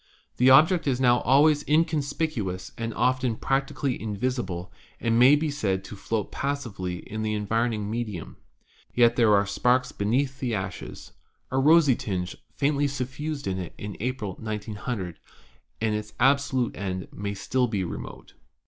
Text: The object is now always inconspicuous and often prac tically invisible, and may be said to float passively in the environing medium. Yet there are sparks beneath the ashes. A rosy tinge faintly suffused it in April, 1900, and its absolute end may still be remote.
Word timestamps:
The 0.37 0.49
object 0.49 0.87
is 0.87 0.99
now 0.99 1.19
always 1.19 1.61
inconspicuous 1.67 2.71
and 2.75 2.91
often 2.95 3.35
prac 3.35 3.67
tically 3.67 3.99
invisible, 3.99 4.73
and 4.99 5.19
may 5.19 5.35
be 5.35 5.51
said 5.51 5.83
to 5.83 5.95
float 5.95 6.31
passively 6.31 7.07
in 7.07 7.21
the 7.21 7.35
environing 7.35 7.87
medium. 7.87 8.37
Yet 8.95 9.15
there 9.15 9.35
are 9.35 9.45
sparks 9.45 9.91
beneath 9.91 10.39
the 10.39 10.55
ashes. 10.55 11.11
A 11.51 11.59
rosy 11.59 11.95
tinge 11.95 12.35
faintly 12.55 12.87
suffused 12.87 13.45
it 13.45 13.75
in 13.77 13.95
April, 13.99 14.37
1900, 14.39 15.19
and 15.79 15.93
its 15.93 16.13
absolute 16.19 16.75
end 16.75 17.07
may 17.13 17.35
still 17.35 17.67
be 17.67 17.83
remote. 17.83 18.33